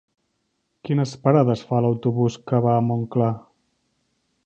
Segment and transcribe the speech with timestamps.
[0.87, 3.33] Quines parades fa l'autobús que va a Montclar?